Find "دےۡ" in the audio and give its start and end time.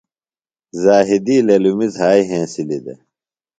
2.85-2.99